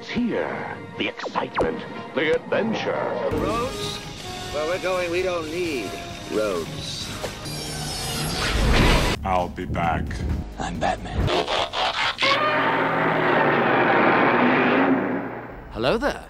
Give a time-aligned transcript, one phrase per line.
[0.00, 0.48] It's here.
[0.96, 1.76] The excitement,
[2.14, 2.96] the adventure.
[3.32, 3.98] Roads?
[4.54, 5.90] Where we're going, we don't need
[6.32, 7.06] roads.
[9.22, 10.06] I'll be back.
[10.58, 11.20] I'm Batman.
[15.74, 16.24] Hello there.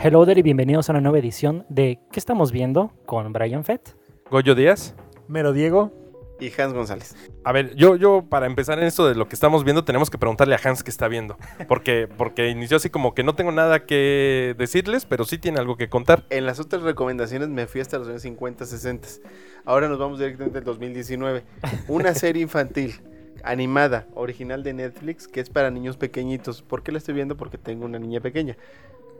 [0.00, 2.92] Hello there y bienvenidos a una nueva edición de ¿Qué estamos viendo?
[3.04, 3.96] con Brian Fett.
[4.30, 4.94] Goyo Díaz.
[5.26, 5.92] Mero Diego.
[6.40, 7.16] Y Hans González.
[7.44, 10.18] A ver, yo, yo para empezar en esto de lo que estamos viendo, tenemos que
[10.18, 11.36] preguntarle a Hans qué está viendo.
[11.66, 15.76] Porque, porque inició así como que no tengo nada que decirles, pero sí tiene algo
[15.76, 16.24] que contar.
[16.30, 19.08] En las otras recomendaciones me fui hasta los años 50, 60.
[19.64, 21.42] Ahora nos vamos directamente al 2019.
[21.88, 23.00] Una serie infantil,
[23.42, 26.62] animada, original de Netflix, que es para niños pequeñitos.
[26.62, 27.36] ¿Por qué la estoy viendo?
[27.36, 28.56] Porque tengo una niña pequeña.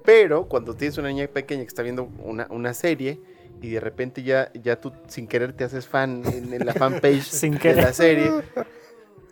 [0.05, 3.21] Pero cuando tienes una niña pequeña que está viendo una, una serie
[3.61, 7.23] y de repente ya, ya tú sin querer te haces fan en, en la fanpage
[7.23, 7.85] Sin de querer.
[7.85, 8.31] la serie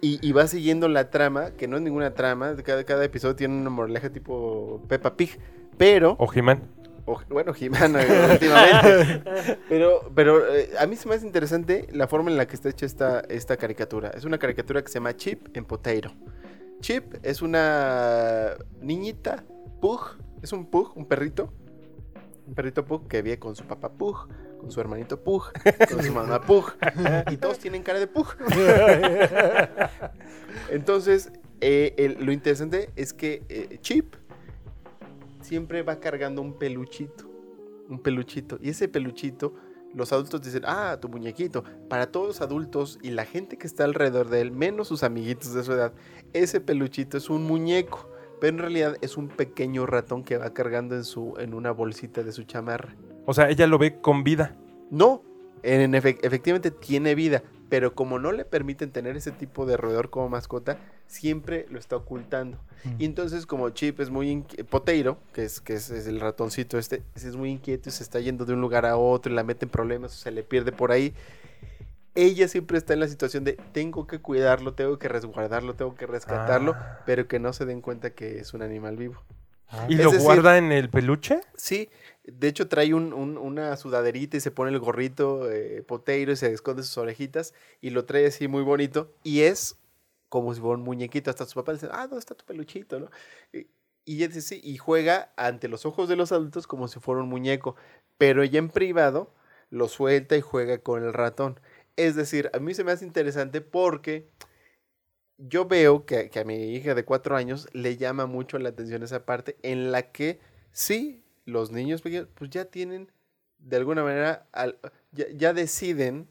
[0.00, 3.54] y, y vas siguiendo la trama, que no es ninguna trama, cada, cada episodio tiene
[3.56, 5.38] una moraleja tipo Peppa Pig,
[5.78, 6.16] pero...
[6.18, 6.62] O He-Man.
[7.28, 8.00] bueno, Jimena
[8.32, 9.22] últimamente.
[9.68, 12.68] Pero, pero eh, a mí se me hace interesante la forma en la que está
[12.68, 14.10] hecha esta, esta caricatura.
[14.10, 16.12] Es una caricatura que se llama Chip en Potato.
[16.80, 19.44] Chip es una niñita
[19.80, 21.52] Pug, es un Pug, un perrito.
[22.46, 24.28] Un perrito Pug que vive con su papá Pug,
[24.60, 25.44] con su hermanito Pug,
[25.90, 26.72] con su mamá Pug.
[27.30, 28.26] Y todos tienen cara de Pug.
[30.70, 31.30] Entonces,
[31.60, 34.14] eh, el- lo interesante es que eh, Chip
[35.40, 37.24] siempre va cargando un peluchito.
[37.88, 38.58] Un peluchito.
[38.60, 39.54] Y ese peluchito,
[39.94, 41.62] los adultos dicen, ah, tu muñequito.
[41.88, 45.54] Para todos los adultos y la gente que está alrededor de él, menos sus amiguitos
[45.54, 45.92] de su edad,
[46.32, 48.10] ese peluchito es un muñeco.
[48.40, 52.22] Pero en realidad es un pequeño ratón que va cargando en, su, en una bolsita
[52.22, 52.94] de su chamarra.
[53.24, 54.54] O sea, ella lo ve con vida.
[54.90, 55.22] No,
[55.62, 60.10] en efe- efectivamente tiene vida, pero como no le permiten tener ese tipo de roedor
[60.10, 62.58] como mascota, siempre lo está ocultando.
[62.98, 67.02] Y entonces como Chip es muy Poteiro, que es que es, es el ratoncito este,
[67.16, 69.64] es muy inquieto y se está yendo de un lugar a otro y la mete
[69.64, 71.12] en problemas o se le pierde por ahí.
[72.16, 76.06] Ella siempre está en la situación de tengo que cuidarlo, tengo que resguardarlo, tengo que
[76.06, 77.02] rescatarlo, Ah.
[77.06, 79.22] pero que no se den cuenta que es un animal vivo.
[79.88, 81.40] ¿Y Es lo decir- guarda en el peluche?
[81.56, 81.90] Sí,
[82.24, 86.36] de hecho trae un- un- una sudaderita y se pone el gorrito eh, poteiro y
[86.36, 89.76] se esconde sus orejitas y lo trae así muy bonito y es
[90.28, 91.30] como si fuera un muñequito.
[91.30, 93.00] Hasta su papá le dice, ah, ¿dónde está tu peluchito?
[93.00, 93.10] ¿no?
[93.52, 93.66] Y,
[94.04, 97.20] y ella dice, sí, y juega ante los ojos de los adultos como si fuera
[97.22, 97.74] un muñeco,
[98.18, 99.32] pero ella en privado
[99.70, 101.58] lo suelta y juega con el ratón.
[101.96, 104.28] Es decir, a mí se me hace interesante porque
[105.38, 109.02] yo veo que, que a mi hija de cuatro años le llama mucho la atención
[109.02, 110.40] esa parte en la que
[110.72, 113.10] sí, los niños pequeños pues ya tienen
[113.58, 114.78] de alguna manera, al-
[115.12, 116.28] ya, ya deciden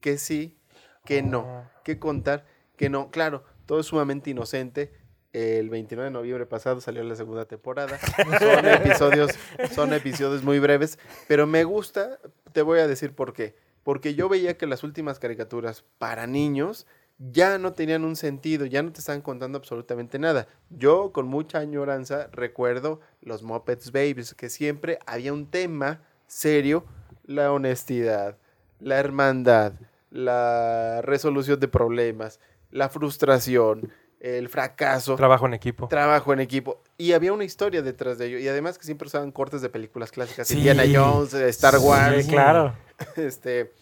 [0.00, 0.58] que sí,
[1.04, 2.46] que no, que contar,
[2.76, 3.10] que no.
[3.10, 4.92] Claro, todo es sumamente inocente.
[5.32, 7.98] El 29 de noviembre pasado salió la segunda temporada.
[8.38, 9.30] Son episodios,
[9.74, 12.18] son episodios muy breves, pero me gusta,
[12.52, 13.54] te voy a decir por qué.
[13.82, 16.86] Porque yo veía que las últimas caricaturas para niños
[17.18, 20.46] ya no tenían un sentido, ya no te estaban contando absolutamente nada.
[20.70, 26.84] Yo con mucha añoranza recuerdo los Muppets Babies, que siempre había un tema serio,
[27.24, 28.36] la honestidad,
[28.78, 29.74] la hermandad,
[30.10, 35.88] la resolución de problemas, la frustración, el fracaso, Trabajo en equipo.
[35.88, 36.82] trabajo en equipo.
[36.98, 38.38] Y había una historia detrás de ello.
[38.38, 40.48] Y además que siempre usaban cortes de películas clásicas.
[40.48, 40.58] Sí.
[40.58, 42.74] Indiana Jones, eh, Star Wars, Sí, claro.
[43.16, 43.72] este,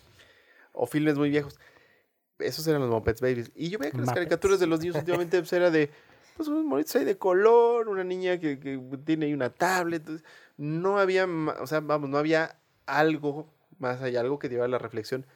[0.73, 1.59] o filmes muy viejos.
[2.39, 3.51] Esos eran los Muppets Babies.
[3.55, 4.21] Y yo veía que las Muppets.
[4.21, 5.91] caricaturas de los niños últimamente pues, era de,
[6.37, 10.03] pues unos monitos ahí de color, una niña que, que tiene ahí una tablet.
[10.03, 10.27] entonces,
[10.57, 14.79] no había, o sea, vamos, no había algo más allá, algo que llevara a la
[14.79, 15.27] reflexión.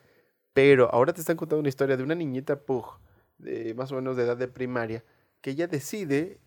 [0.53, 2.99] Pero ahora te están contando una historia de una niñita Pug,
[3.39, 5.05] de más o menos de edad de primaria,
[5.41, 6.39] que ella decide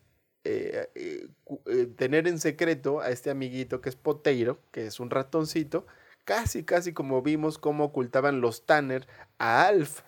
[0.44, 1.28] eh, eh,
[1.66, 5.88] eh, tener en secreto a este amiguito que es Poteiro, que es un ratoncito,
[6.26, 9.08] casi, casi como vimos cómo ocultaban los Tanner
[9.40, 10.02] a Alf.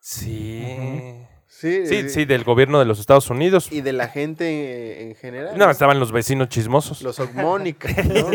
[0.00, 0.64] Sí.
[1.46, 3.70] Sí, Sí, eh, sí, del gobierno de los Estados Unidos.
[3.70, 5.56] Y de la gente en general.
[5.56, 7.00] No, estaban los vecinos chismosos.
[7.02, 8.30] Los Ogmonic, ¿no?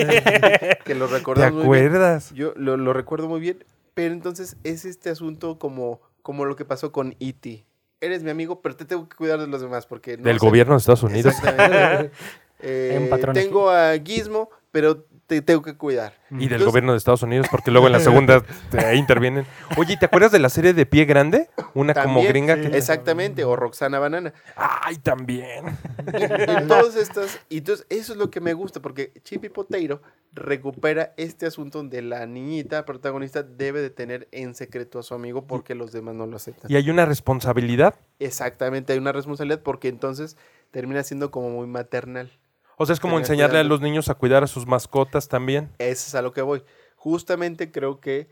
[0.86, 1.88] que lo ¿Te recordamos muy bien.
[1.90, 2.32] acuerdas?
[2.34, 6.64] Yo lo, lo recuerdo muy bien, pero entonces es este asunto como, como lo que
[6.66, 7.66] pasó con E.T.
[8.00, 10.16] Eres mi amigo, pero te tengo que cuidar de los demás porque...
[10.18, 11.34] no Del sé- gobierno de Estados Unidos.
[11.38, 12.12] Exactamente.
[12.62, 16.14] Eh, tengo a Gizmo, pero te tengo que cuidar.
[16.32, 18.44] Y del Entonces- gobierno de Estados Unidos, porque luego en la segunda
[18.74, 19.46] eh, intervienen.
[19.78, 21.50] Oye, ¿te acuerdas de la serie de Pie Grande?
[21.76, 22.56] Una como gringa.
[22.56, 24.34] sí, que- Exactamente, o Roxana Banana.
[24.56, 25.66] Ay, también.
[26.08, 30.02] Y todas estas, y entonces eso es lo que me gusta, porque Chippy Potato
[30.34, 35.46] recupera este asunto donde la niñita protagonista debe de tener en secreto a su amigo
[35.46, 36.72] porque los demás no lo aceptan.
[36.72, 37.96] Y hay una responsabilidad.
[38.20, 40.38] Exactamente, hay una responsabilidad porque entonces
[40.72, 42.32] termina siendo como muy maternal.
[42.82, 45.70] O sea, es como enseñarle a los niños a cuidar a sus mascotas también.
[45.80, 46.64] Eso es a lo que voy.
[46.96, 48.30] Justamente creo que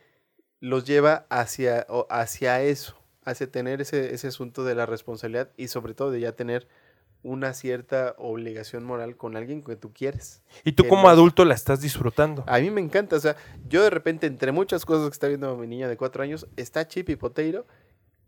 [0.62, 2.96] los lleva hacia, o hacia eso,
[3.26, 6.68] hacia tener ese, ese asunto de la responsabilidad y sobre todo de ya tener
[7.24, 10.44] una cierta obligación moral con alguien que tú quieres.
[10.64, 12.44] Y tú como no- adulto la estás disfrutando.
[12.48, 13.36] A mí me encanta, o sea,
[13.68, 16.88] yo de repente entre muchas cosas que está viendo mi niña de cuatro años, está
[16.88, 17.66] Chip y Poteiro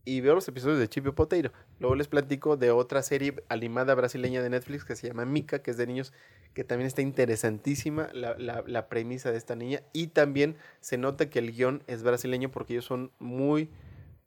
[0.05, 1.51] y veo los episodios de Chip y Poteiro.
[1.79, 5.71] Luego les platico de otra serie animada brasileña de Netflix que se llama Mika, que
[5.71, 6.13] es de niños,
[6.53, 11.29] que también está interesantísima la, la- la premisa de esta niña y también se nota
[11.29, 13.69] que el guion es brasileño porque ellos son muy,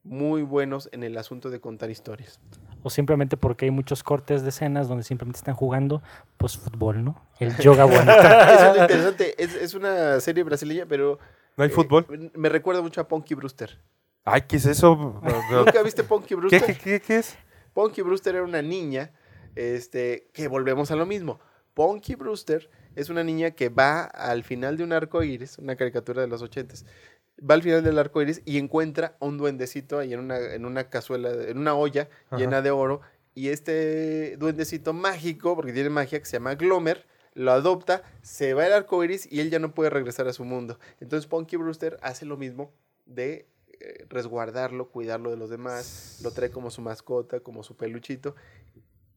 [0.04, 2.40] muy buenos en el asunto de contar historias.
[2.84, 6.02] O simplemente porque hay muchos cortes de escenas donde simplemente están jugando,
[6.36, 7.24] pues fútbol, ¿no?
[7.38, 8.10] El yoga bonito.
[8.12, 11.18] Eso es lo interesante, es, es una serie brasileña, pero...
[11.56, 12.06] ¿No hay eh, fútbol?
[12.34, 13.78] Me recuerda mucho a Punky Brewster.
[14.24, 15.20] Ay, ¿qué es eso?
[15.50, 16.62] ¿Nunca viste Punky ¿Qué, Brewster?
[16.66, 17.36] qué, qué- qué es?
[17.74, 19.12] Punky Brewster era una niña,
[19.54, 21.40] este, que volvemos a lo mismo.
[21.74, 26.20] Punky Brewster es una niña que va al final de un arco iris, una caricatura
[26.20, 26.84] de los ochentas,
[27.40, 30.90] va al final del arco iris y encuentra un duendecito ahí en una, en una
[30.90, 32.36] cazuela, en una olla Ajá.
[32.36, 33.00] llena de oro.
[33.34, 38.66] Y este duendecito mágico, porque tiene magia, que se llama Glomer, lo adopta, se va
[38.66, 40.78] al arco iris y él ya no puede regresar a su mundo.
[41.00, 42.70] Entonces Punky Brewster hace lo mismo
[43.06, 43.48] de
[44.08, 48.34] resguardarlo, cuidarlo de los demás, lo trae como su mascota, como su peluchito.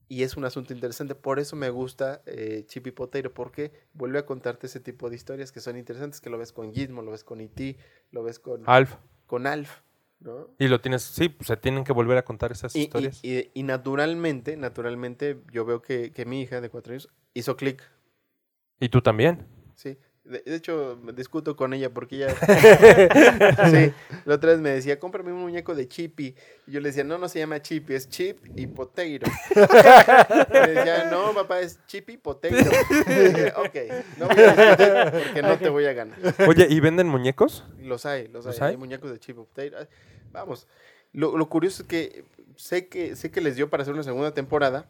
[0.08, 1.16] Y es un asunto interesante.
[1.16, 5.52] Por eso me gusta eh, Chippy Potato, porque vuelve a contarte ese tipo de historias
[5.52, 7.78] que son interesantes, que lo ves con Gizmo, lo ves con E.T.,
[8.12, 8.96] lo ves con, Alf.
[9.26, 9.82] con Alf,
[10.20, 10.50] ¿no?
[10.60, 13.20] Y lo tienes, sí, pues se tienen que volver a contar esas Y, y- historias.
[13.24, 17.82] y- y naturalmente, naturalmente, yo veo que, que mi hija de cuatro años hizo clic,
[18.80, 19.48] Y tú también.
[19.74, 19.98] sí.
[20.26, 22.36] De, de hecho, discuto con ella porque ella...
[23.70, 23.94] sí,
[24.26, 26.36] la otra vez me decía, cómprame un muñeco de Chippy.
[26.66, 29.28] Y yo le decía, no, no se llama Chippy, es Chip y Potato.
[29.56, 32.56] me decía, no, papá, es Chippy Potato.
[32.56, 33.76] Y dije, ok,
[34.18, 36.18] no voy a porque no te voy a ganar.
[36.48, 37.64] Oye, ¿y venden muñecos?
[37.80, 38.52] Los hay, los hay.
[38.52, 38.72] ¿Los hay?
[38.72, 38.78] hay?
[38.78, 39.78] muñecos de Chip Potato.
[39.80, 39.88] Ay,
[40.32, 40.68] Vamos.
[41.14, 42.26] Lo, lo curioso es que
[42.58, 44.88] sé que sé que les dio para hacer una segunda temporada.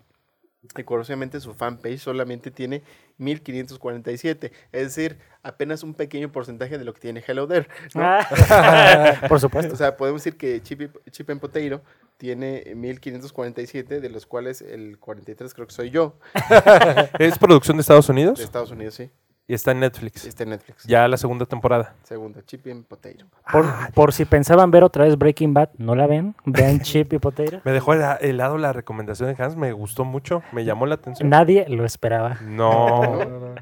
[0.77, 2.83] Y curiosamente su fanpage solamente tiene
[3.17, 4.51] 1547.
[4.71, 7.67] Es decir, apenas un pequeño porcentaje de lo que tiene Hello There.
[7.93, 8.01] ¿no?
[8.03, 9.73] Ah, Por supuesto.
[9.73, 11.81] O sea, podemos decir que Chip, Chip and Potato
[12.17, 16.17] tiene 1547, de los cuales el 43 creo que soy yo,
[17.19, 18.39] ¿Es producción de Estados Unidos?
[18.39, 19.09] de Estados Unidos, sí.
[19.47, 20.25] Y está en Netflix.
[20.25, 20.85] Está en Netflix.
[20.85, 21.93] Ya la segunda temporada.
[22.03, 23.25] Segunda, Chip and Potato.
[23.51, 26.33] Por, por si pensaban ver otra vez Breaking Bad, ¿no la ven?
[26.45, 27.61] Vean Chip y Potato.
[27.63, 31.29] Me dejó hela- helado la recomendación de Hans, me gustó mucho, me llamó la atención.
[31.29, 32.39] Nadie lo esperaba.
[32.41, 33.55] No, no.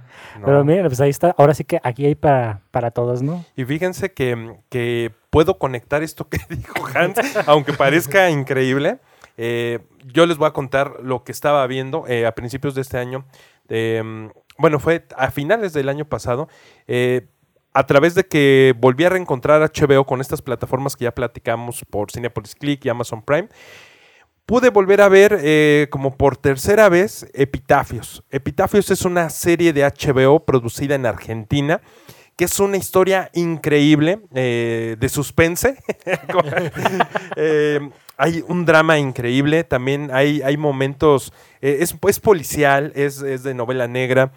[0.45, 1.35] Pero miren, pues ahí está.
[1.37, 3.43] Ahora sí que aquí hay para, para todos, ¿no?
[3.57, 8.99] Y fíjense que, que puedo conectar esto que dijo Hans, aunque parezca increíble.
[9.35, 12.97] Eh, yo les voy a contar lo que estaba viendo eh, a principios de este
[12.99, 13.25] año.
[13.67, 16.47] Eh, bueno, fue a finales del año pasado.
[16.87, 17.27] eh,
[17.73, 22.11] a través de que volví a reencontrar HBO con estas plataformas que ya platicamos por
[22.11, 23.49] Cinepolis Click y Amazon Prime,
[24.45, 28.23] pude volver a ver eh, como por tercera vez Epitafios.
[28.29, 31.81] Epitafios es una serie de HBO producida en Argentina
[32.35, 35.77] que es una historia increíble eh, de suspense.
[37.35, 37.79] Eh,
[38.17, 43.87] hay un drama increíble, también hay, hay momentos, es, es policial, es, es de novela
[43.87, 44.31] negra.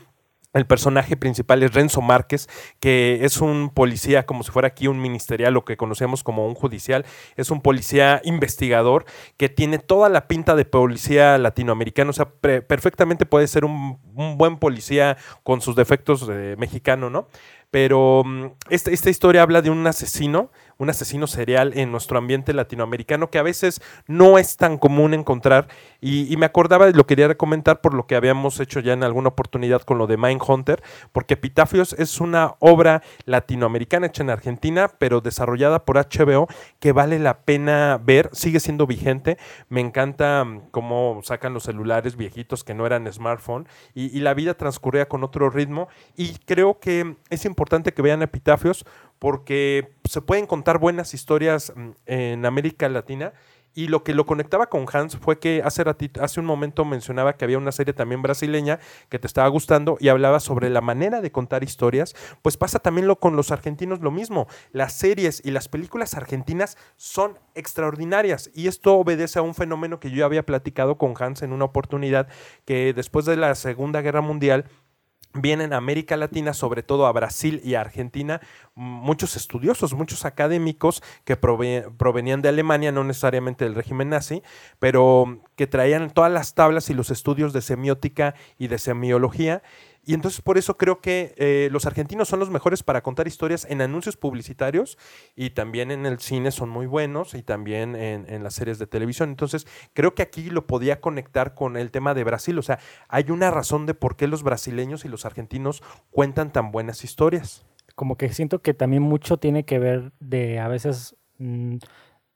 [0.57, 2.49] El personaje principal es Renzo Márquez,
[2.81, 6.55] que es un policía, como si fuera aquí un ministerial, lo que conocemos como un
[6.55, 7.05] judicial.
[7.37, 9.05] Es un policía investigador
[9.37, 12.11] que tiene toda la pinta de policía latinoamericano.
[12.11, 13.99] O sea, perfectamente puede ser un,
[14.37, 17.29] buen policía con sus defectos de mexicano, ¿no?
[17.71, 22.53] Pero mm, esta, esta historia habla de un asesino, un asesino serial en nuestro ambiente
[22.53, 25.69] latinoamericano que a veces no es tan común encontrar.
[26.01, 29.29] Y, me acordaba, y lo quería comentar por lo que habíamos hecho ya en alguna
[29.29, 35.21] oportunidad con lo de Mindhunter, porque Epitafios es una obra latinoamericana hecha en Argentina, pero
[35.21, 39.39] desarrollada por HBO, que vale la pena ver, sigue siendo vigente.
[39.69, 44.55] Me encanta mm, cómo sacan los celulares viejitos que no eran smartphone y la vida
[44.55, 45.89] transcurría con otro ritmo.
[46.17, 48.85] Y creo que es importante que vean Epitafios
[49.19, 53.33] porque se pueden contar buenas historias mm, en América Latina
[53.79, 57.35] Y lo que lo conectaba con Hans fue que hace, ratito, hace un momento mencionaba
[57.35, 58.81] que había una serie también brasileña
[59.11, 62.15] que te estaba gustando y hablaba sobre la manera de contar historias.
[62.41, 64.47] Pues pasa también lo con los argentinos lo mismo.
[64.73, 70.11] Las series y las películas argentinas son extraordinarias y esto obedece a un fenómeno que
[70.11, 72.29] yo había platicado con Hans en una oportunidad
[72.65, 74.65] que después de la Segunda Guerra Mundial
[75.41, 78.41] vienen a América Latina, sobre todo a Brasil y a Argentina,
[78.75, 84.43] muchos estudiosos, muchos académicos que provenían de Alemania, no necesariamente del régimen nazi,
[84.79, 89.63] pero que traían todas las tablas y los estudios de semiótica y de semiología
[90.09, 93.67] y entonces por eso creo que eh, los argentinos son los mejores para contar historias
[93.69, 94.97] en anuncios publicitarios
[95.35, 99.31] y también en el cine son muy buenos y también en, las series de televisión.
[99.31, 102.57] Entonces creo que aquí lo podía conectar con el tema de Brasil.
[102.57, 105.83] O sea, hay una razón de por qué los brasileños y los argentinos
[106.13, 107.67] cuentan tan buenas historias.
[107.97, 111.17] Como que siento que también mucho tiene que ver de a veces...
[111.39, 111.79] Mm,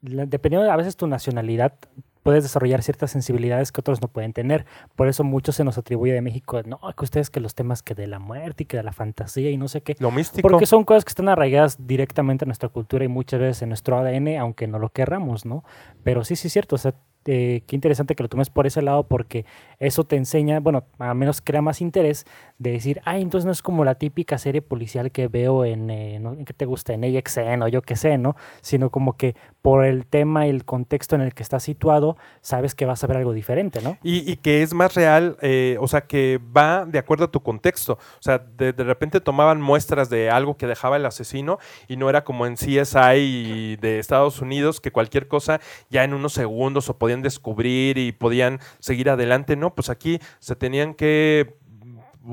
[0.00, 1.74] dependiendo de a veces tu nacionalidad,
[2.22, 4.66] puedes desarrollar ciertas sensibilidades que otros no pueden tener.
[4.96, 7.94] Por eso mucho se nos atribuye de México, no, que ustedes que los temas que
[7.94, 9.96] de la muerte y que de la fantasía y no sé qué.
[9.98, 10.48] Lo místico.
[10.48, 13.98] Porque son cosas que están arraigadas directamente en nuestra cultura y muchas veces en nuestro
[13.98, 15.64] ADN, aunque no lo querramos, ¿no?
[16.02, 16.94] Pero sí, sí es cierto, o sea,
[17.26, 19.44] eh, qué interesante que lo tomes por ese lado porque
[19.78, 22.24] eso te enseña, bueno, a menos crea más interés
[22.58, 26.18] de decir, ay, entonces no es como la típica serie policial que veo en, eh,
[26.18, 26.32] ¿no?
[26.32, 26.92] ¿en qué te gusta?
[26.92, 28.36] En AXN o yo qué sé, ¿no?
[28.62, 32.74] Sino como que por el tema y el contexto en el que está situado, sabes
[32.74, 33.98] que vas a ver algo diferente, ¿no?
[34.02, 37.94] Y, que es más real, eh, o sea, que va de acuerdo a tu contexto.
[37.94, 41.58] O sea, de, de, repente tomaban muestras de algo que dejaba el asesino
[41.88, 45.60] y no era como en CSI de Estados Unidos, que cualquier cosa
[45.90, 49.74] ya en unos segundos o podían descubrir y podían seguir adelante, ¿no?
[49.74, 51.56] Pues aquí se tenían que,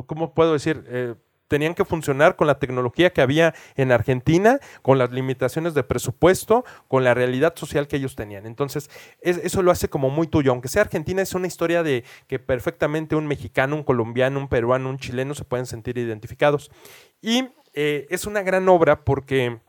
[0.05, 0.83] ¿cómo puedo decir?
[0.87, 1.15] Eh,
[1.47, 6.63] tenían que funcionar con la tecnología que había en Argentina, con las limitaciones de presupuesto,
[6.87, 8.45] con la realidad social que ellos tenían.
[8.45, 8.91] Entonces,
[9.21, 10.51] eso lo hace como muy tuyo.
[10.51, 14.91] Aunque sea Argentina, es una historia de que perfectamente un mexicano, un colombiano, un peruano,
[14.91, 16.69] un chileno se pueden sentir identificados.
[17.19, 19.59] Y eh, es una gran obra porque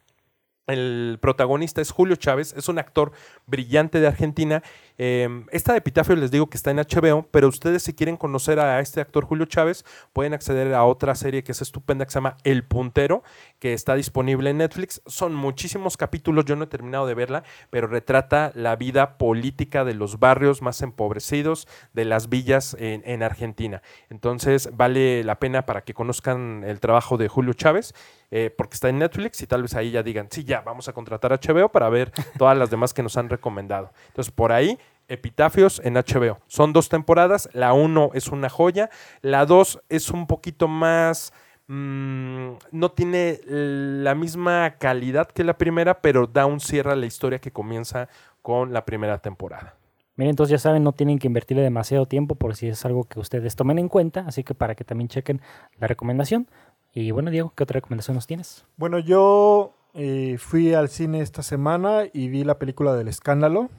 [0.69, 3.13] el protagonista es Julio Chávez, es un actor
[3.47, 4.63] brillante de Argentina.
[5.01, 8.59] Em, esta de Epitafio les digo que está en HBO, pero ustedes si quieren conocer
[8.59, 12.17] a este actor Julio Chávez, pueden acceder a otra serie que es estupenda que se
[12.17, 13.23] llama El Puntero,
[13.61, 15.01] que está disponible en Netflix.
[15.07, 19.95] Son muchísimos capítulos, yo no he terminado de verla, pero retrata la vida política de
[19.95, 23.83] los barrios más empobrecidos, de las villas en, en Argentina.
[24.11, 27.95] Entonces vale la pena para que conozcan el trabajo de Julio Chávez
[28.31, 30.93] eh, porque está en Netflix y tal vez ahí ya digan, sí, ya, vamos a
[30.93, 33.91] contratar a HBO para ver todas las demás que nos han recomendado.
[34.09, 34.79] Entonces, por ahí,
[35.09, 36.39] Epitafios en HBO.
[36.47, 38.91] Son dos temporadas, la uno es una joya,
[39.23, 41.33] la dos es un poquito más...
[41.71, 47.05] Mm, no tiene la misma calidad que la primera, pero da un cierre a la
[47.05, 48.09] historia que comienza
[48.41, 49.75] con la primera temporada.
[50.17, 53.21] Miren, entonces ya saben, no tienen que invertirle demasiado tiempo por si es algo que
[53.21, 55.41] ustedes tomen en cuenta, así que para que también chequen
[55.79, 56.49] la recomendación.
[56.93, 58.65] Y bueno, Diego, ¿qué otra recomendación nos tienes?
[58.77, 63.71] Bueno, yo eh, fui al cine esta semana y vi la película del escándalo.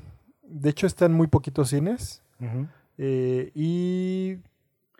[0.49, 2.21] De hecho, está en muy poquitos cines.
[2.97, 4.37] Eh, y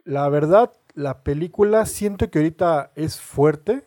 [0.06, 3.84] la verdad, la película siento que ahorita es fuerte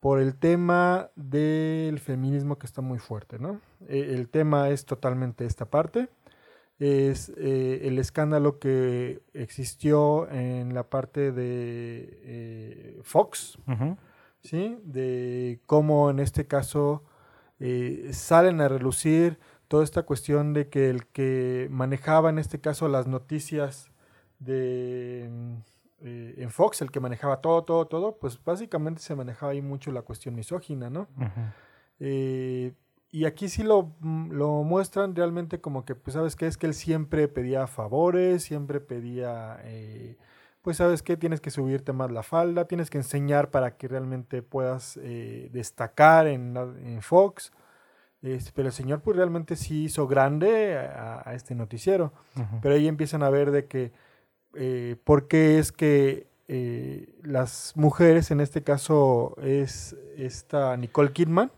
[0.00, 3.60] por el tema del feminismo que está muy fuerte, ¿no?
[3.88, 6.08] Eh, el tema es totalmente esta parte
[6.80, 13.58] es eh, el escándalo que existió en la parte de Fox,
[14.42, 14.76] ¿sí?
[14.82, 17.04] De cómo en este caso
[18.10, 19.38] salen a relucir
[19.74, 23.90] toda esta cuestión de que el que manejaba en este caso las noticias
[24.38, 25.24] de
[26.00, 30.02] en Fox, el que manejaba todo, todo, todo, pues básicamente se manejaba ahí mucho la
[30.02, 31.08] cuestión misógina, ¿no?
[31.98, 36.46] Y aquí sí lo, mm, lo, muestran realmente como que, pues, ¿sabes qué?
[36.46, 40.16] Es que él siempre pedía favores, siempre pedía, eh,
[40.62, 41.16] pues, ¿sabes qué?
[41.16, 46.28] Tienes que subirte más la falda, tienes que enseñar para que realmente puedas eh, destacar
[46.28, 47.50] en, en Fox.
[48.24, 52.12] Este, pero el señor, pues, realmente sí hizo grande a, este noticiero.
[52.62, 53.92] Pero ahí empiezan a ver de que,
[54.54, 56.26] eh, ¿por qué es que
[57.22, 61.50] las mujeres, en este caso es esta Nicole Kidman,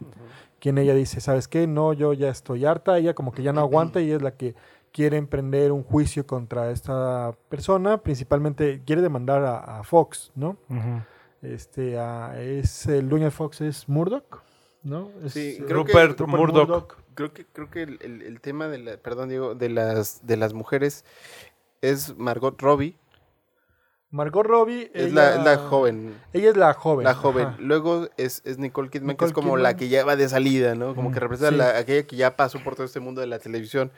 [0.58, 1.66] quien ella dice, ¿sabes qué?
[1.66, 4.54] No, yo ya estoy harta, ella como que ya no aguanta y es la que
[4.92, 10.56] quiere emprender un juicio contra esta persona, principalmente quiere demandar a, Fox, ¿no?
[11.42, 11.99] Este,
[12.61, 14.42] es el dueño de Fox es Murdoch,
[14.87, 15.11] ¿no?
[15.28, 16.97] sí, Rupert, Murdoch.
[17.14, 21.05] Creo que creo que el, tema de la, perdón Diego, de las de las mujeres
[21.83, 22.97] es Margot Robbie
[24.11, 24.90] Margot Robbie.
[24.95, 26.14] Es ella- la, la joven.
[26.33, 27.05] Ella es la joven.
[27.05, 27.47] La joven.
[27.49, 27.57] ajá.
[27.59, 29.62] Luego es, es Nicole Kidman, que es como Kidman.
[29.64, 30.95] la que ya va de salida, ¿no?
[30.95, 31.57] Como que Mm, representa sí.
[31.57, 33.90] la- aquella que ya pasó por todo este mundo de la televisión,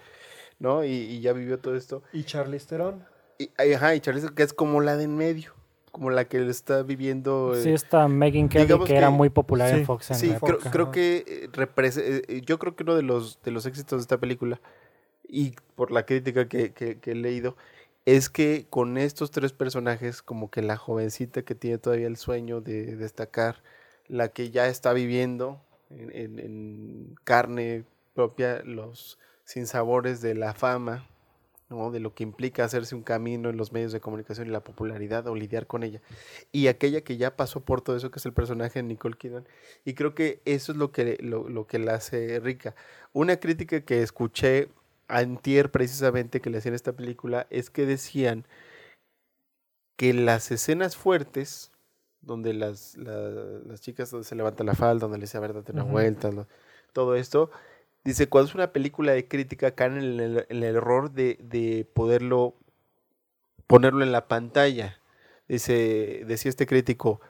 [0.59, 0.83] ¿no?
[0.85, 2.03] Y, y ya vivió todo esto.
[2.13, 3.05] Y Charlize Theron.
[3.39, 5.53] Y, ajá, y Charlize, que es como la de en medio,
[5.91, 7.53] como la que está viviendo.
[7.55, 10.11] eh, Sí, está Megan Kelly, que, era muy popular sí, en Fox.
[10.11, 11.51] en Sí, la creo, época, creo que eh,
[11.99, 14.61] eh, eh, yo creo que uno de los, de los éxitos de esta película,
[15.29, 17.57] y por la crítica que, que- que he leído,
[18.07, 22.61] es que con estos tres personajes, como que la jovencita que tiene todavía el sueño
[22.61, 23.63] de destacar,
[24.09, 31.07] la que ya está viviendo en, en- en carne propia los sinsabores de la fama,
[31.69, 31.91] ¿no?
[31.91, 35.27] de lo que implica hacerse un camino en los medios de comunicación y la popularidad
[35.27, 36.01] o lidiar con ella.
[36.53, 39.47] Y aquella que ya pasó por todo eso, que es el personaje de Nicole Kidman.
[39.85, 42.75] Y creo que eso es lo que, lo, lo que la hace rica.
[43.13, 44.69] Una crítica que escuché
[45.09, 48.45] antier precisamente que le hacían esta película es que decían
[49.97, 51.73] que las escenas fuertes,
[52.21, 55.55] donde las, la- las chicas donde se levanta la falda, donde le dice a ver,
[55.55, 56.31] date una vuelta,
[56.93, 57.51] todo esto,
[58.05, 61.87] dice, cuando es una película de crítica, caen en el, en el error de, de
[61.93, 62.55] poderlo
[63.67, 64.99] ponerlo en la pantalla.
[65.49, 67.21] Dice, decía este crítico,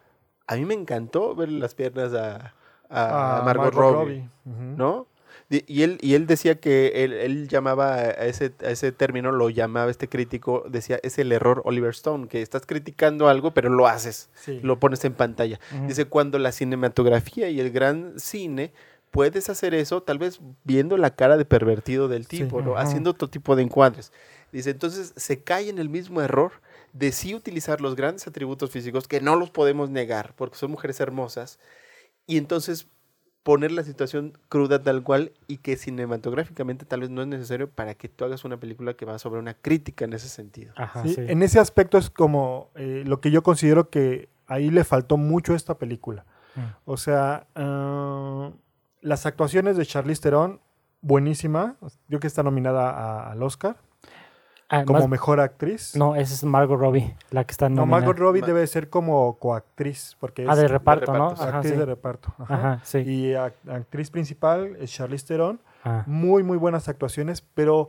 [0.47, 2.55] a mí me encantó ver las piernas a,
[2.89, 4.29] a a Margot, Robbie.
[4.45, 5.07] ¿no?
[5.51, 9.49] Y él, y él decía que él, él llamaba a ese, a ese término, lo
[9.51, 13.87] llamaba este crítico, decía, es el error Oliver Stone, que estás criticando algo, pero lo
[13.87, 14.61] haces, Sí.
[14.63, 15.59] lo pones en pantalla.
[15.75, 15.87] Ujú.
[15.87, 18.73] Dice, cuando la cinematografía y el gran cine,
[19.11, 22.39] puedes hacer eso tal vez viendo la cara de pervertido del Sí.
[22.39, 22.71] tipo, ¿no?
[22.73, 22.79] Ujú.
[22.79, 24.13] haciendo otro tipo de encuadres.
[24.53, 26.53] Dice, entonces se cae en el mismo error
[26.93, 31.01] de sí utilizar los grandes atributos físicos, que no los podemos negar, porque son mujeres
[31.01, 31.59] hermosas,
[32.27, 32.87] y entonces
[33.43, 37.95] poner la situación cruda tal cual y que cinematográficamente tal vez no es necesario para
[37.95, 40.73] que tú hagas una película que va sobre una crítica en ese sentido.
[40.77, 41.21] Ajá, Sí, sí.
[41.27, 45.53] En ese aspecto es como eh, lo que yo considero que ahí le faltó mucho
[45.53, 46.27] a esta película.
[46.57, 46.61] Mm.
[46.85, 48.51] O sea, ah,
[49.01, 50.61] las actuaciones de Charlize Theron,
[51.01, 51.77] buenísima.
[52.09, 53.77] Yo que está nominada a- al Oscar
[54.71, 55.97] Ah, como mejor actriz.
[55.97, 58.01] No, esa es Margot Robbie, la que está No, nominada.
[58.03, 61.31] Margot Robbie Ma- debe ser como coactriz, porque es Ah, de reparto, ¿no?
[61.31, 61.79] reparto, Ajá, actriz sí.
[61.79, 62.35] de reparto.
[62.39, 62.55] Ajá.
[62.55, 62.99] Ajá, sí.
[62.99, 65.59] Y ac- actriz principal es Charlize Theron.
[65.85, 67.89] Ah, Muy, muy buenas actuaciones, pero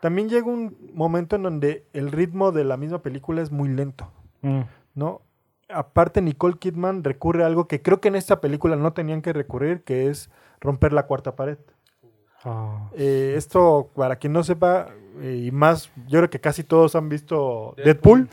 [0.00, 4.10] también llega un momento en donde el ritmo de la misma película es muy lento.
[4.42, 4.62] mm,
[4.96, 5.22] ¿no?
[5.68, 9.32] Aparte, Nicole Kidman recurre a algo que creo que en esta película no tenían que
[9.32, 10.28] recurrir, que es
[10.60, 11.58] romper la cuarta pared.
[12.44, 14.88] oh, Eh, esto, para quien no sepa,
[15.20, 18.28] eh, y más, yo creo que casi todos han visto Deadpool.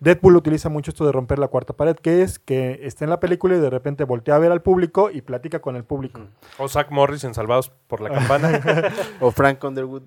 [0.00, 3.18] Deadpool utiliza mucho esto de romper la cuarta pared, que es que está en la
[3.20, 6.20] película y de repente voltea a ver al público y platica con el público.
[6.58, 8.48] O Zach Morris en Salvados por la Campana.
[9.20, 10.02] O Frank Underwood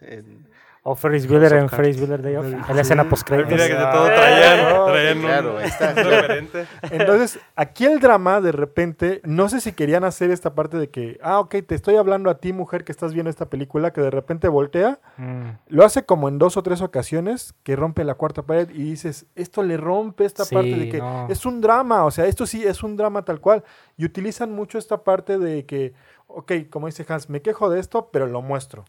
[0.00, 0.46] en-
[0.88, 2.46] O Ferris Bueller en Ferris Bueller Day Off.
[2.46, 5.90] En la escena post mira que de Ah, todo traían, no, traían claro, está.
[5.90, 6.66] un referente.
[6.92, 11.18] Entonces, aquí el drama, de repente, no sé si querían hacer esta parte de que,
[11.22, 14.10] ah, ok, te estoy hablando a ti, mujer, que estás viendo esta película, que de
[14.10, 18.42] repente voltea Mm, Lo hace como en dos o tres ocasiones que rompe la cuarta
[18.42, 21.26] pared y dices, esto le rompe esta Sí, parte de que no.
[21.30, 23.64] es un drama, o sea, esto sí es un drama tal cual.
[23.96, 25.94] Y utilizan mucho esta parte de que,
[26.36, 28.84] ok, como dice Hans, me quejo de esto, pero lo muestro.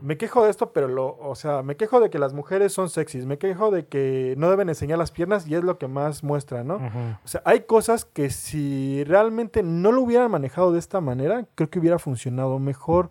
[0.00, 2.88] Me quejo de esto, pero lo, o sea, me quejo de que las mujeres son
[2.88, 6.24] sexys, me quejo de que no deben enseñar las piernas y es lo que más
[6.24, 6.76] muestra, ¿no?
[7.22, 11.68] O sea, hay cosas que si realmente no lo hubieran manejado de esta manera, creo
[11.68, 13.10] que hubiera funcionado mejor.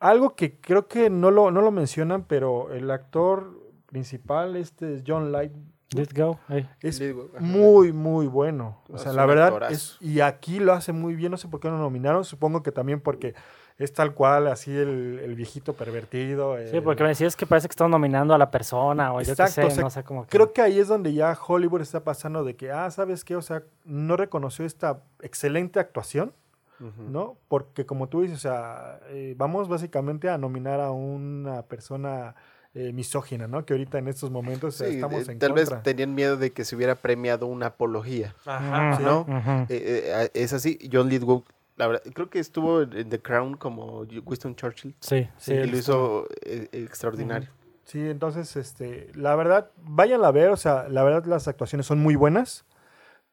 [0.00, 5.04] Algo que creo que no lo, no lo mencionan, pero el actor principal, este es
[5.06, 5.52] John Light,
[5.94, 6.38] Let's go.
[6.80, 7.00] Es
[7.38, 8.78] muy, muy bueno.
[8.90, 11.68] O sea, la verdad, es, y aquí lo hace muy bien, no sé por qué
[11.68, 13.34] no lo nominaron, supongo que también porque
[13.78, 16.56] es tal cual, así el, el viejito pervertido.
[16.70, 19.30] Sí, porque me decías que parece que están nominando a la persona o yo qué
[19.32, 20.30] Exacto, sé, o sea, no sé cómo que...
[20.30, 23.36] Creo que ahí es donde ya Hollywood está pasando de que, ah, ¿sabes qué?
[23.36, 26.32] O sea, no reconoció esta excelente actuación.
[26.78, 27.38] ¿no?
[27.48, 32.34] Porque como tú dices, o sea, eh, vamos básicamente a nominar a una persona
[32.78, 33.64] eh, misógina, ¿no?
[33.64, 35.76] Que ahorita en estos momentos Sí, estamos en tal contra.
[35.76, 38.34] vez tenían miedo de que se hubiera premiado una apología.
[38.44, 38.98] Ajá.
[39.00, 39.24] ¿no?
[39.70, 41.42] Eh, eh, es así, John Lithgow,
[41.76, 44.94] la verdad, creo que estuvo en The Crown como Winston Churchill.
[45.00, 45.54] Sí, sí.
[45.54, 47.48] y lo hizo eh, extraordinario.
[47.84, 52.00] Sí, entonces, este, la verdad, váyanla a ver, o sea, la verdad las actuaciones son
[52.00, 52.64] muy buenas,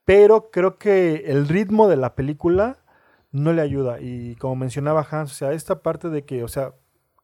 [0.06, 2.78] pero creo que el ritmo de la película
[3.32, 4.00] no le ayuda.
[4.00, 6.74] Y como mencionaba Hans, o sea, esta parte de que, o sea,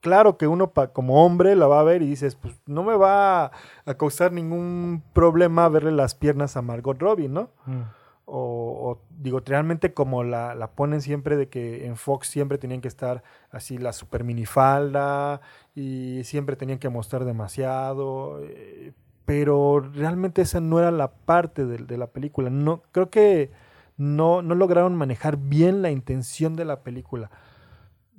[0.02, 2.96] claro que uno pa- como hombre la va a ver y dices, pues no me
[2.96, 3.46] va
[3.86, 7.50] a causar ningún problema verle las piernas a Margot Robbie, ¿no?
[7.66, 7.82] Mm.
[8.32, 12.80] O, o, digo, realmente como la, la ponen siempre de que en Fox siempre tenían
[12.82, 15.42] que estar así la super minifalda
[15.74, 18.40] y siempre tenían que mostrar demasiado.
[18.44, 18.94] eh,
[19.26, 22.50] pero realmente esa no era la parte de, de la película.
[22.50, 23.52] No, creo que
[23.98, 27.30] no, no lograron manejar bien la intención de la película.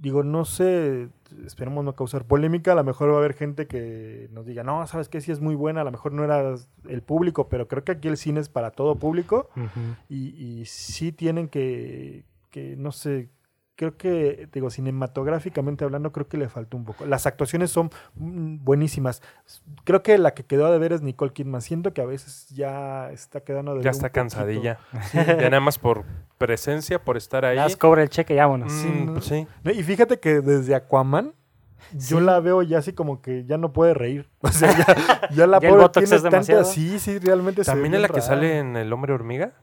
[0.01, 1.09] Digo, no sé,
[1.45, 4.87] esperemos no causar polémica, a lo mejor va a haber gente que nos diga, no,
[4.87, 6.55] sabes que sí es muy buena, a lo mejor no era
[6.89, 9.51] el público, pero creo que aquí el cine es para todo público
[10.09, 13.29] y, y sí tienen que, que, no sé,
[13.81, 17.07] creo que, digo, cinematográficamente hablando, creo que le faltó un poco.
[17.07, 19.23] Las actuaciones son mm, buenísimas.
[19.85, 21.63] Creo que la que quedó de ver es Nicole Kidman.
[21.63, 24.79] Siento que a veces ya está quedando de Ya está cansadilla.
[25.15, 26.05] Ya nada más por
[26.37, 27.57] presencia, por estar ahí.
[27.57, 28.71] Las cobra el cheque y vámonos.
[28.71, 29.13] Sí, Mm, ¿no?
[29.15, 29.47] pues sí.
[29.65, 31.33] No, Y fíjate que desde Aquaman,
[31.95, 32.21] yo Sí.
[32.25, 34.29] la veo ya así como que ya no puede reír.
[34.43, 36.65] O sea, ya, ya la ¿Ya el pobre tiene es tanta- demasiado?
[36.65, 39.55] Sí, sí, realmente ¿También es la que sale en El Hombre Hormiga?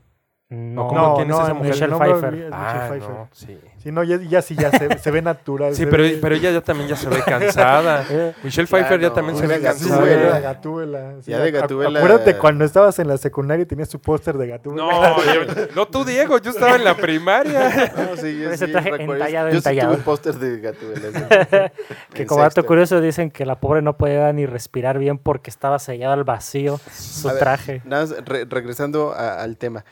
[0.50, 1.02] No, ¿cómo?
[1.02, 1.66] No, ¿Quién es no, esa mujer?
[1.68, 2.34] el Michelle Pfeiffer.
[2.36, 3.10] es Ah, Michelle Pfeiffer.
[3.18, 3.60] no, sí.
[3.84, 5.76] Sí, no, ya, ya sí, ya se, se ve natural.
[5.76, 8.06] Sí, pero, ve- pero ella ya también ya se ve cansada.
[8.10, 10.40] Eh, Michelle Pfeiffer ya también se ve cansada.
[10.40, 11.16] Gatúbela.
[11.22, 14.48] Sí, Ya de Gatúbela- Acuérdate cuando estabas en la secundaria y tenías tu póster de
[14.48, 14.84] Gatúbela.
[14.86, 17.92] No, yo- no tú, Diego, yo estaba en la primaria.
[17.98, 21.72] No, sí, yo sí traje entallado, Yo sí tuve póster de Gatúbela.
[22.14, 25.78] que como dato curioso dicen que la pobre no podía ni respirar bien porque estaba
[25.80, 27.82] sellado al vacío su A ver, traje.
[27.84, 29.84] Nada más, re- regresando a- al tema.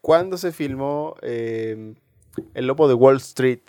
[0.00, 1.94] ¿Cuándo se filmó eh,
[2.54, 3.60] El Lobo de Wall Street?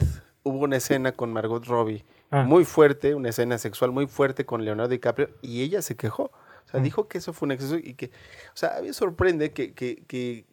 [0.44, 2.44] Hubo una escena con Margot Robbie Ah.
[2.44, 6.24] muy fuerte, una escena sexual muy fuerte con Leonardo DiCaprio y ella se quejó.
[6.66, 6.84] O sea, Mm.
[6.84, 9.74] dijo que eso fue un exceso y que, o sea, a mí me sorprende que,
[9.74, 10.46] que- que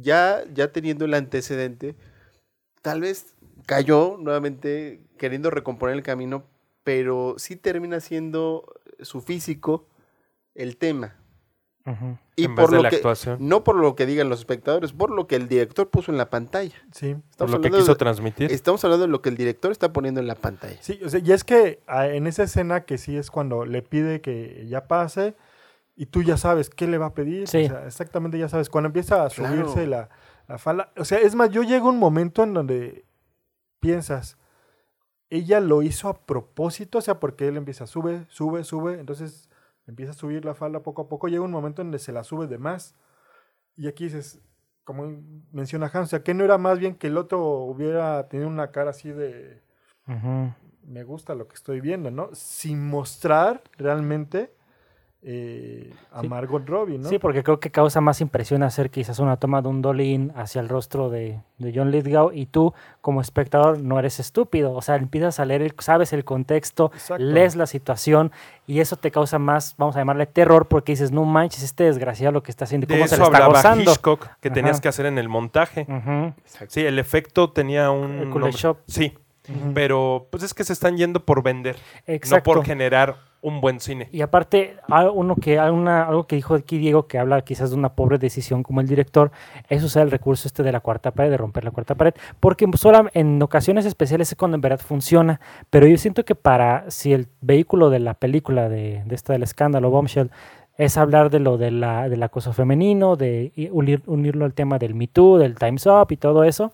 [0.00, 1.96] ya, ya teniendo el antecedente,
[2.80, 3.34] tal vez
[3.66, 6.44] cayó nuevamente queriendo recomponer el camino,
[6.82, 8.64] pero sí termina siendo
[9.00, 9.86] su físico
[10.54, 11.14] el tema.
[11.84, 12.16] Ujú.
[12.34, 13.36] Y En vez por de lo la que, actuación.
[13.40, 16.30] no por lo que digan los espectadores, por lo que el director puso en la
[16.30, 16.74] pantalla.
[16.92, 17.12] Sí.
[17.14, 18.50] Por Estamos, lo que hablando quiso de, transmitir.
[18.52, 20.76] estamos hablando de lo que el director está poniendo en la pantalla.
[20.80, 24.22] Sí, o sea, y es que en esa escena que sí es cuando le pide
[24.22, 25.34] que ya pase
[25.94, 27.46] y tú ya sabes qué le va a pedir.
[27.48, 27.66] Sí.
[27.66, 28.70] O sea, exactamente ya sabes.
[28.70, 29.54] Cuando empieza a Claro.
[29.68, 30.08] subirse la,
[30.48, 30.90] la falda.
[30.96, 33.04] O sea, es más, yo llego a un momento en donde
[33.78, 34.38] piensas,
[35.28, 39.48] ella lo hizo a propósito, o sea, porque él empieza, sube, sube, sube, entonces
[39.86, 42.24] empieza a subir la falda poco a poco, llega un momento en donde se la
[42.24, 42.94] sube de más.
[43.76, 44.40] Y aquí dices,
[44.84, 48.48] como menciona Hans, o sea, que no era más bien que el otro hubiera tenido
[48.48, 49.62] una cara así de
[50.84, 52.30] me gusta lo que estoy viendo, ¿no?
[52.34, 54.52] Sin mostrar realmente
[55.24, 56.28] eh, a Sí.
[56.28, 57.08] Margot Robbie, ¿no?
[57.08, 60.60] Sí, porque creo que causa más impresión hacer quizás una toma de un dolín hacia
[60.60, 64.96] el rostro de, de John Lithgow y tú como espectador no eres estúpido, o sea,
[64.96, 67.22] empiezas a leer, el- sabes el contexto, Exacto.
[67.22, 68.32] lees la situación
[68.66, 72.32] y eso te causa más, vamos a llamarle terror porque dices, no manches, este desgraciado
[72.32, 73.92] lo que está haciendo, De ¿cómo se eso le está hablaba gozando?
[73.92, 75.86] Hitchcock, que tenías que hacer en el montaje.
[76.68, 78.10] Sí, el efecto tenía un...
[78.18, 78.50] El nombre.
[78.52, 78.78] Shop.
[78.88, 79.12] Sí,
[79.74, 82.50] pero pues es que se están yendo por vender, Exacto.
[82.50, 84.08] no por generar un buen cine.
[84.12, 84.76] Y aparte,
[85.14, 88.62] uno que, una- algo que dijo aquí Diego, que habla quizás de una pobre decisión
[88.62, 89.32] como el director,
[89.68, 92.66] es usar el recurso este de la cuarta pared, de romper la cuarta pared, porque
[92.76, 97.12] solo en ocasiones especiales es cuando en verdad funciona, pero yo siento que para, si
[97.12, 100.30] el vehículo de la película, de, de esta del escándalo, Bombshell,
[100.78, 104.94] es hablar de lo de la, del acoso femenino, de unir- unirlo al tema del
[104.94, 106.72] Me Too, del Time's Up y todo eso,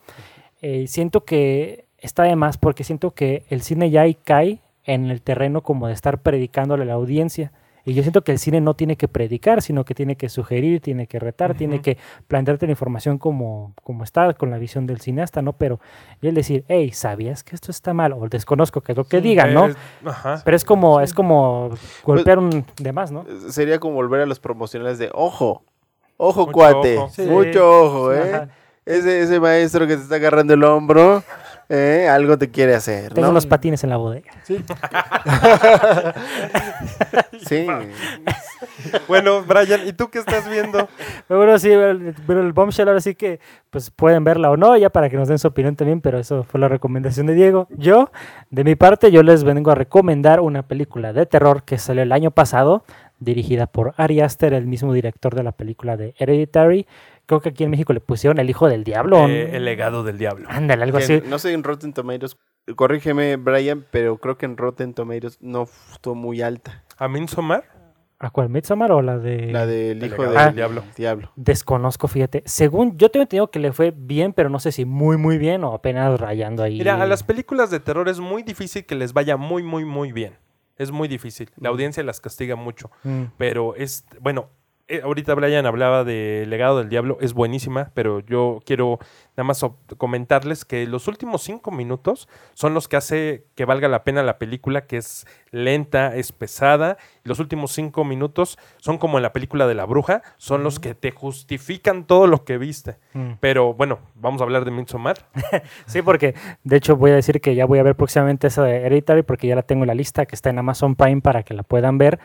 [0.60, 5.10] eh, siento que está de más porque siento que el cine ya ahí cae en
[5.10, 7.52] el terreno como de estar predicándole a la audiencia.
[7.84, 10.80] Y yo siento que el cine no tiene que predicar, sino que tiene que sugerir,
[10.80, 11.96] tiene que retar, tiene que
[12.26, 15.54] plantearte la información como, como está, con la visión del cineasta, ¿no?
[15.54, 15.80] Pero
[16.20, 18.12] y el decir, hey, ¿sabías que esto está mal?
[18.12, 19.70] O desconozco que es lo que digan, ¿no?
[20.04, 20.42] Ajá.
[20.44, 21.70] Pero es como, es como
[22.04, 23.22] golpear un de más, ¿no?
[23.22, 25.62] Eh, Sería como volver a los promocionales de ojo,
[26.18, 27.08] ojo Mucho cuate, ojo.
[27.10, 27.22] Sí.
[27.22, 28.34] mucho ojo, ¿eh?
[28.34, 28.48] Ajá.
[28.84, 31.22] Ese, ese maestro que te está agarrando el hombro,
[31.68, 32.08] ¿eh?
[32.08, 33.32] algo te quiere hacer, Tengo ¿no?
[33.32, 34.30] unos patines en la bodega.
[34.44, 34.64] Sí.
[37.46, 37.66] Sí,
[39.06, 40.88] Bueno, Brian, ¿y tú qué estás viendo?
[41.28, 41.70] Bueno, sí,
[42.26, 45.28] pero el Bombshell ahora sí que pues pueden verla o no, ya para que nos
[45.28, 47.68] den su opinión también, pero eso fue la recomendación de Diego.
[47.70, 48.10] Yo,
[48.50, 52.12] de mi parte, yo les vengo a recomendar una película de terror que salió el
[52.12, 52.84] año pasado,
[53.20, 56.86] dirigida por Ari Aster, el mismo director de la película de Hereditary.
[57.28, 59.28] Creo que aquí en México le pusieron El Hijo del Diablo.
[59.28, 60.48] Eh, el legado del diablo.
[60.50, 61.22] Ándale, algo que así.
[61.26, 62.38] no sé en Rotten Tomatoes,
[62.74, 66.84] corrígeme Brian, pero creo que en Rotten Tomatoes no estuvo muy alta.
[66.96, 67.64] ¿A Midsommar?
[68.18, 68.48] ¿A cuál?
[68.48, 69.52] ¿Midsommar o la de...?
[69.52, 70.82] La del El hijo del diablo.
[70.96, 71.30] diablo.
[71.36, 72.42] Desconozco, fíjate.
[72.46, 75.64] Según yo tengo entendido que le fue bien, pero no sé si muy, muy bien
[75.64, 76.78] o apenas rayando ahí.
[76.78, 80.12] Mira, a las películas de terror es muy difícil que les vaya muy, muy, muy
[80.12, 80.38] bien.
[80.78, 81.50] Es muy difícil.
[81.58, 82.90] La audiencia las castiga mucho.
[83.02, 83.24] Mm.
[83.36, 84.48] Pero es, bueno,
[84.88, 88.98] eh, ahorita Brian hablaba de Legado del Diablo, es buenísima, pero yo quiero
[89.36, 89.64] nada más
[89.98, 94.38] comentarles que los últimos cinco minutos son los que hace que valga la pena la
[94.38, 99.34] película, que es lenta, es pesada, y los últimos cinco minutos son como en la
[99.34, 102.96] película de la bruja, son los que te justifican todo lo que viste.
[103.12, 103.32] Mm.
[103.40, 105.18] Pero bueno, vamos a hablar de Midsommar.
[105.86, 108.76] Sí, porque de hecho voy a decir que ya voy a ver próximamente esa de
[108.76, 111.54] Hereditary porque ya la tengo en la lista que está en Amazon Prime para que
[111.54, 112.18] la puedan ver.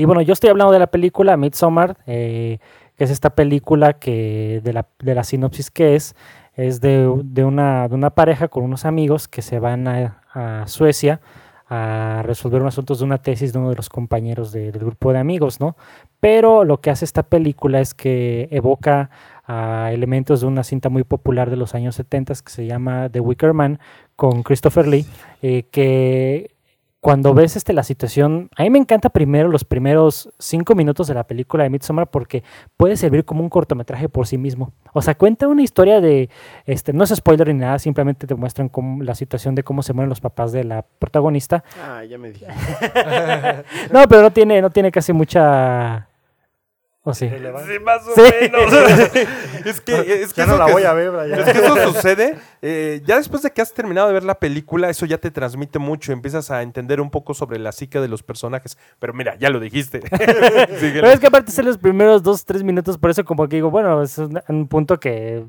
[0.00, 2.58] Y bueno, yo estoy hablando de la película Midsommar, eh,
[2.96, 6.14] que es esta película que de la, de la sinopsis que es,
[6.54, 10.66] es de, de una, de una pareja con unos amigos que se van a, a
[10.68, 11.20] Suecia
[11.68, 15.12] a resolver unos asuntos de una tesis de uno de los compañeros de- del grupo
[15.12, 15.76] de amigos, ¿no?
[16.18, 19.10] Pero lo que hace esta película es que evoca
[19.46, 23.20] a elementos de una cinta muy popular de los años 70 que se llama The
[23.20, 23.78] Wicker Man
[24.16, 25.04] con Christopher Lee,
[25.42, 26.50] eh, que
[27.00, 31.14] cuando ves este, la situación, a mí me encanta primero los primeros cinco minutos de
[31.14, 32.44] la película de Midsommar porque
[32.76, 34.74] puede servir como un cortometraje por sí mismo.
[34.92, 36.28] O sea, cuenta una historia de,
[36.66, 39.94] este, no es spoiler ni nada, simplemente te muestran cómo, la situación de cómo se
[39.94, 41.64] mueren los papás de la protagonista.
[41.82, 42.46] Ah, ya me dije.
[43.90, 46.09] No, pero no tiene, no tiene casi mucha...
[47.02, 47.30] ¿O sí?
[47.30, 48.20] Sí, más o Sí.
[48.42, 48.72] menos.
[49.64, 51.40] es que, es que Ya no eso la que- voy a ver, Brian.
[51.40, 54.90] Es que eso sucede, eh, ya después de que has terminado de ver la película,
[54.90, 58.22] eso ya te transmite mucho, empiezas a entender un poco sobre la psique de los
[58.22, 58.76] personajes.
[58.98, 60.00] Pero mira, ya lo dijiste.
[60.10, 63.70] Pero es que aparte son los primeros dos, tres minutos, por eso como que digo,
[63.70, 65.44] bueno, es un, un punto que...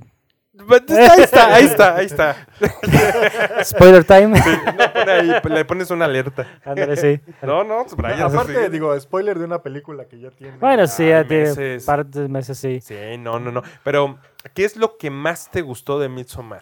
[0.67, 2.47] Pues, Ahí está, ahí está, ahí está.
[3.63, 4.41] Spoiler time.
[4.41, 6.47] Sí, no, pone ahí, le pones una alerta.
[6.63, 7.19] Ándale, sí.
[7.41, 8.71] No, no, pues, Brian, Aparte, sí.
[8.71, 10.58] digo, spoiler de una película que ya tiene.
[10.58, 11.86] Bueno, sí, ya tiene meses.
[11.86, 12.82] partes, meses, sí.
[12.82, 13.62] Sí, no, no, no.
[13.84, 14.19] Pero,
[14.54, 16.62] ¿qué es lo que más te gustó de Midsommar?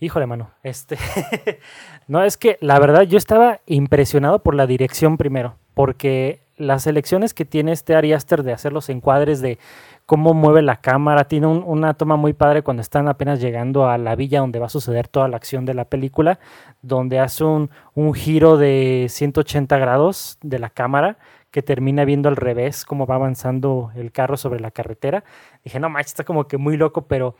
[0.00, 0.50] Híjole, mano.
[0.62, 0.98] Este.
[2.08, 5.56] no, es que la verdad yo estaba impresionado por la dirección primero.
[5.74, 9.58] Porque las elecciones que tiene este Ari Aster de hacer los encuadres de
[10.06, 13.98] cómo mueve la cámara, tiene un- una toma muy padre cuando están apenas llegando a
[13.98, 16.38] la villa donde va a suceder toda la acción de la película,
[16.82, 17.70] donde hace un,
[18.14, 21.18] giro de 180 grados de la cámara
[21.50, 25.22] que termina viendo al revés cómo va avanzando el carro sobre la carretera.
[25.64, 27.34] Dije, no manches, está como que muy loco, pero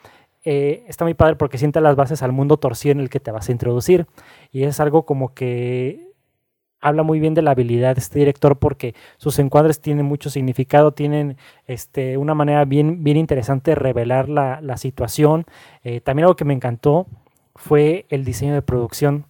[0.45, 3.31] eh, está muy padre porque sienta las bases al mundo torcido en el que te
[3.31, 4.07] vas a introducir.
[4.51, 6.12] Y es algo como que
[6.83, 10.93] habla muy bien de la habilidad de este director porque sus encuadres tienen mucho significado,
[10.93, 15.47] tienen este, una manera bien, bien interesante de revelar la, la situación.
[15.85, 17.07] Eh, también algo que me encantó
[17.55, 19.25] fue el diseño de producción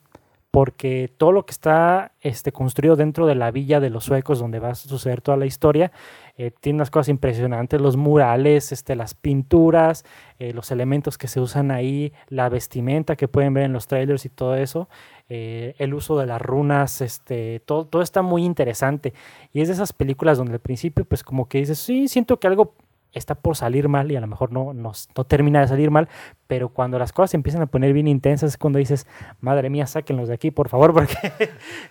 [0.53, 4.61] porque todo lo que está este, construido dentro de la villa de los suecos donde
[4.61, 5.93] va a suceder toda la historia
[6.37, 10.05] eh, tiene unas cosas impresionantes, los murales, este, las pinturas,
[10.39, 14.27] eh, los elementos que se usan ahí, la vestimenta que pueden ver en los trailers
[14.27, 14.91] y todo eso,
[15.31, 19.15] eh, el uso de las runas, este, todo, todo está muy interesante.
[19.55, 22.47] Y es de esas películas donde al principio pues como que dices, sí, siento que
[22.47, 22.75] algo
[23.13, 24.93] está por salir mal y a lo mejor no, no,
[25.27, 26.09] termina de salir mal,
[26.47, 29.07] pero cuando las cosas se empiezan a poner bien intensas es cuando dices,
[29.41, 31.17] madre mía, sáquenlos de aquí, por favor, porque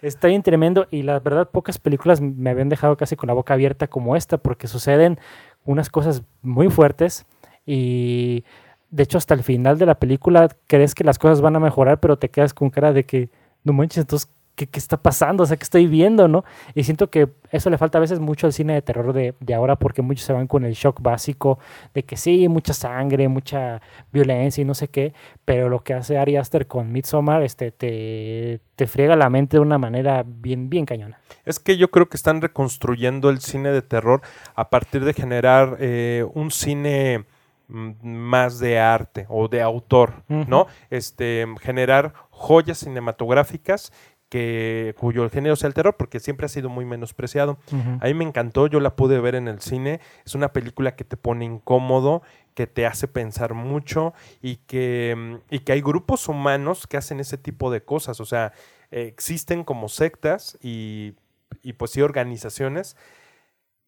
[0.01, 3.53] está bien tremendo y la verdad pocas películas me habían dejado casi con la boca
[3.53, 5.19] abierta como esta, porque suceden
[5.65, 7.25] unas cosas muy fuertes
[7.65, 8.43] y
[8.89, 11.99] de hecho hasta el final de la película crees que las cosas van a mejorar,
[11.99, 13.29] pero te quedas con cara de que,
[13.63, 14.29] no manches, entonces...
[14.61, 15.41] ¿Qué, qué está pasando?
[15.41, 16.45] O sea, ¿qué estoy viendo, no?
[16.75, 19.53] Y siento que eso le falta a veces mucho al cine de terror de, de
[19.55, 21.57] ahora porque muchos se van con el shock básico
[21.95, 26.19] de que sí, mucha sangre, mucha violencia y no sé qué, pero lo que hace
[26.19, 30.85] Ari Aster con Midsommar este, te, te friega la mente de una manera bien, bien
[30.85, 31.19] cañona.
[31.43, 34.21] Es que yo creo que están reconstruyendo el cine de terror
[34.53, 37.25] a partir de generar eh, un cine
[37.67, 40.23] mm, más de arte o de autor.
[40.27, 40.67] ¿no?
[40.91, 43.91] Este, generar joyas cinematográficas
[44.31, 47.59] que, cuyo género sea el terror, porque siempre ha sido muy menospreciado.
[47.99, 49.99] A mí me encantó, yo la pude ver en el cine.
[50.25, 52.21] Es una película que te pone incómodo,
[52.53, 57.37] que te hace pensar mucho y que, y que hay grupos humanos que hacen ese
[57.37, 58.21] tipo de cosas.
[58.21, 58.53] O sea,
[58.89, 61.15] existen como sectas y,
[61.61, 62.95] y pues sí organizaciones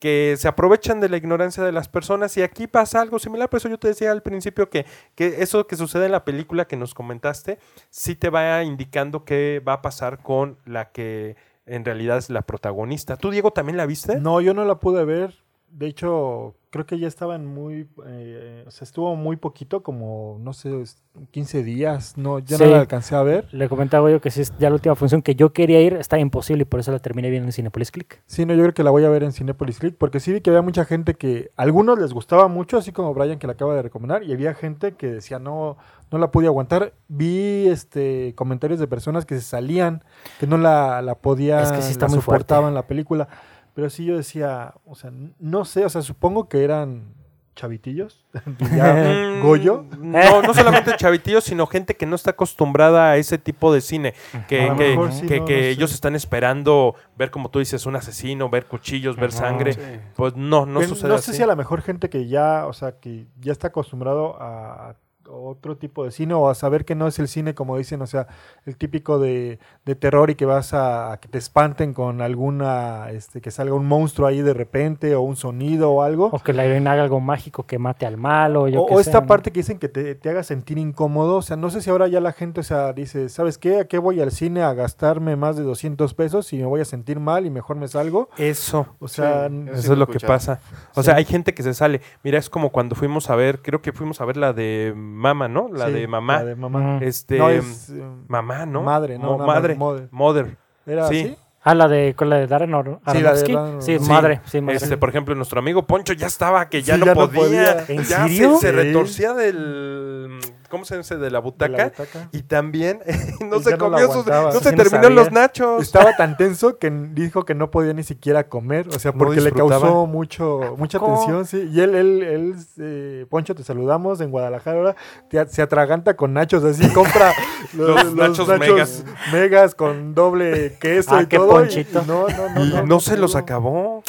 [0.03, 3.59] que se aprovechan de la ignorancia de las personas y aquí pasa algo similar, por
[3.59, 4.85] eso yo te decía al principio que,
[5.15, 7.57] que eso que sucede en la película que nos comentaste,
[7.89, 12.41] sí te va indicando qué va a pasar con la que en realidad es la
[12.41, 13.15] protagonista.
[13.15, 14.19] ¿Tú, Diego, también la viste?
[14.19, 15.35] No, yo no la pude ver.
[15.75, 17.87] De hecho, creo que ya estaban muy.
[18.05, 22.15] eh, o sea, estuvo muy poquito, como, no sé, es- 15 días.
[22.15, 22.63] No, ya Sí.
[22.63, 23.47] no la alcancé a ver.
[23.51, 26.19] Le comentaba yo que si es ya la última función que yo quería ir, está
[26.19, 28.21] imposible y por eso la terminé viendo en Cinepolis Click.
[28.27, 30.41] Sí, no, yo creo que la voy a ver en Cinepolis Click, porque sí vi
[30.41, 31.49] que había mucha gente que.
[31.55, 34.93] Algunos les gustaba mucho, así como Brian que la acaba de recomendar, y había gente
[34.93, 35.77] que decía no,
[36.11, 36.93] no la pude aguantar.
[37.07, 40.03] Vi este comentarios de personas que se salían,
[40.39, 42.43] que no la, la podían, Es que sí está la muy fuerte.
[42.43, 43.27] soportaban la película.
[43.73, 47.13] Pero sí yo decía, o sea, no sé, o sea, supongo que eran
[47.55, 48.25] chavitillos.
[48.75, 49.85] ya, Mm, Goyo.
[49.99, 54.13] No, no solamente chavitillos, sino gente que no está acostumbrada a ese tipo de cine.
[54.47, 55.69] Que, A que, sí, que- no, que no sé.
[55.69, 59.73] ellos están esperando ver, como tú dices, un asesino, ver cuchillos, ver sangre.
[59.73, 59.81] Sí.
[60.15, 61.31] Pues no, no Que sucede no así.
[61.31, 64.95] sé si a la mejor gente que ya, o sea, que ya está acostumbrado a
[65.29, 68.07] otro tipo de cine o a saber que no es el cine como dicen, o
[68.07, 68.27] sea,
[68.65, 73.11] el típico de, de terror y que vas a, a que te espanten con alguna,
[73.11, 76.29] este, que salga un monstruo ahí de repente o un sonido o algo.
[76.31, 78.67] O que la heroína haga algo mágico que mate al malo.
[78.67, 79.27] Yo O, qué o sé, esta ¿no?
[79.27, 82.07] parte que dicen que te, te haga sentir incómodo, o sea, no sé si ahora
[82.07, 83.79] ya la gente, o sea, dice, ¿sabes qué?
[83.79, 86.85] ¿A qué voy al cine a gastarme más de 200 pesos y me voy a
[86.85, 88.29] sentir mal y mejor me salgo?
[88.37, 88.87] Eso.
[88.99, 90.59] O sea, Sí, Eso sí Eso es lo que pasa.
[90.95, 92.01] O sea, hay gente que se sale.
[92.23, 95.47] Mira, es como cuando fuimos a ver, creo que fuimos a ver la de Mama,
[95.47, 95.69] ¿no?
[95.71, 96.39] La sí, de mamá.
[96.39, 96.97] la de mamá.
[97.01, 98.83] Este, No, es, eh, mamá, ¿no?
[98.83, 99.75] Madre, no, Mo- madre.
[99.75, 100.07] mother.
[100.11, 100.57] Mother.
[100.85, 101.21] ¿Era Sí.
[101.21, 101.37] así?
[101.65, 103.53] Ah, la de, con la de Darren Ar- Sí, la de Aronofsky.
[103.53, 104.13] Darren Sí, Aronofsky.
[104.13, 104.41] madre.
[104.43, 104.75] Sí, madre.
[104.75, 107.85] Este, por ejemplo, nuestro amigo Poncho ya estaba que ya, Sí, no, ya no podía.
[107.87, 108.57] ¿En Ya se- serio?
[108.57, 110.39] Se, retorcía del.
[110.73, 111.17] ¿Cómo se dice?
[111.17, 111.91] De la De la butaca.
[112.31, 112.99] Y también
[113.47, 114.25] no Y se no comió sus.
[114.25, 115.83] No se sí terminó los nachos.
[115.83, 119.39] Estaba tan tenso que dijo que no podía ni siquiera comer, o sea, No porque
[119.39, 121.69] le causó mucho, mucha tensión, sí.
[121.71, 124.95] Y él, él, él, eh, Poncho, te saludamos en Guadalajara, ahora
[125.29, 127.33] te se atraganta con nachos, así compra
[127.73, 129.03] los, Los los nachos megas.
[129.31, 131.49] megas con doble queso Ah, y qué todo.
[131.49, 132.01] y- Ponchito.
[132.03, 134.01] y no, no, no, Y no, no se los acabó.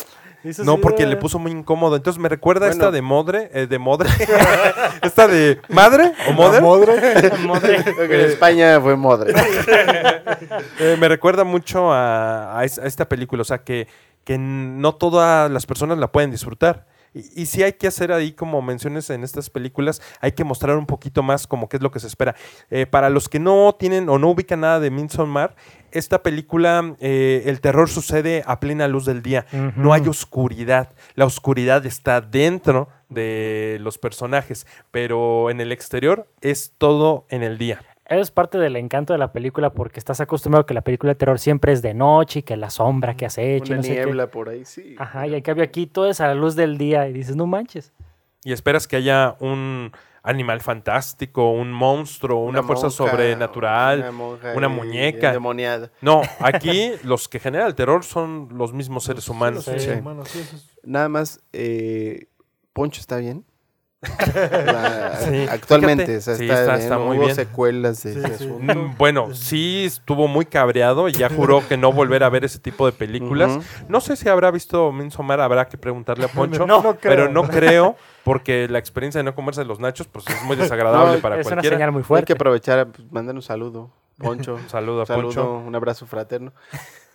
[0.45, 1.97] Eso No, sí porque era- le puso muy incómodo.
[1.97, 2.73] Entonces me recuerda Bueno.
[2.75, 4.11] esta de Modre, eh, de Modre.
[5.03, 6.95] esta de Madre o modre.
[7.97, 9.33] Que en España fue madre.
[10.79, 13.43] Eh, me recuerda mucho a, a esta película.
[13.43, 13.87] O sea, que,
[14.25, 16.87] que no todas las personas la pueden disfrutar.
[17.15, 20.77] Y, y sí hay que hacer ahí, como menciones en estas películas, hay que mostrar
[20.77, 22.35] un poquito más como qué es lo que se espera.
[22.71, 25.55] Eh, para los que no tienen o no ubican nada de Midsommar,
[25.93, 29.47] esta película, eh, el terror sucede a plena luz del día.
[29.77, 30.93] No hay oscuridad.
[31.15, 37.59] La oscuridad está dentro de los personajes, pero en el exterior es todo en el
[37.59, 37.81] día.
[38.07, 41.13] Eso es parte del encanto de la película porque estás acostumbrado a que la película
[41.13, 43.77] de terror siempre es de noche y que la sombra que has hecho y Una
[43.79, 43.95] no sé qué.
[44.05, 44.95] niebla por ahí, sí.
[44.99, 47.47] Ajá, y en cambio aquí todo es a la luz del día y dices, no
[47.47, 47.93] manches.
[48.45, 49.91] y esperas que haya un
[50.23, 54.01] animal fantástico, un monstruo, una, fuerza monja, sobrenatural.
[54.01, 55.29] una, monja una muñeca.
[55.29, 55.91] endemoniada.
[56.03, 59.65] No, aquí los que generan el terror son los mismos seres humanos.
[59.65, 60.01] Sí, los seres Sí.
[60.03, 62.27] humanos, sí, eso es- Nada más, eh,
[62.75, 63.45] Poncho está bien.
[64.67, 66.19] La- Sí, actualmente, fíjate.
[66.19, 67.35] o sea, Sí, está, está- bien, está no muy hubo bien.
[67.37, 68.45] secuelas de Sí, ese sí.
[68.45, 68.75] asunto.
[68.75, 72.59] Mm, Bueno, sí estuvo muy cabreado y ya juró que no volver a ver ese
[72.59, 73.59] tipo de películas.
[73.89, 76.29] No sé si habrá visto Midsommar, habrá que preguntarle a
[76.63, 76.67] Poncho.
[76.67, 77.17] No, no creo.
[77.17, 81.17] pero no creo, porque la experiencia de no comerse los nachos pues es muy desagradable
[81.17, 81.77] No, para es una cualquiera.
[81.77, 82.33] señal muy Hay que fuerte.
[82.35, 84.55] aprovechar, pues, mandar un saludo, Poncho.
[84.63, 85.53] Un saludo a Un saludo, Poncho.
[85.67, 86.53] un abrazo fraterno.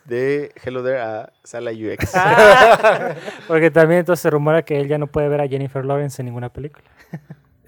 [0.04, 2.12] De Hello There a Sala UX.
[3.48, 6.26] Porque también entonces se rumora que él ya no puede ver a Jennifer Lawrence en
[6.26, 6.84] ninguna película.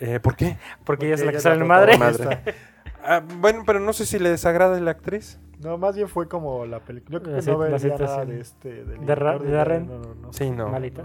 [0.01, 0.57] Eh, ¿Por qué?
[0.85, 1.97] Porque ella es Porque la que sale en madre.
[3.05, 5.41] Ah, bueno, pero no sé si le desagrada la actriz.
[5.59, 7.19] No, más bien fue como la película.
[7.19, 8.85] Yo creo que La no vería nada de este.
[8.85, 9.87] del De Ra- director de Darren.
[9.89, 10.33] No, no, no.
[10.33, 10.69] Sí, no.
[10.69, 11.03] Malita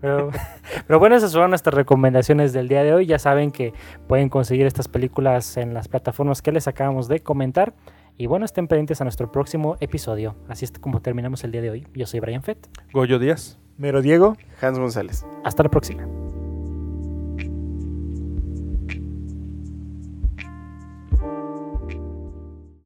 [0.86, 3.04] pero bueno, esas fueron nuestras recomendaciones del día de hoy.
[3.06, 3.74] Ya saben que
[4.06, 7.74] pueden conseguir estas películas en las plataformas que les acabamos de comentar.
[8.18, 10.34] Y bueno, estén pendientes a nuestro próximo episodio.
[10.48, 11.86] Así es como terminamos el día de hoy.
[11.94, 12.68] Yo soy Brian Fett.
[12.92, 13.60] Goyo Díaz.
[13.76, 14.36] Mero Diego.
[14.60, 15.24] Hans González.
[15.44, 16.04] Hasta la próxima.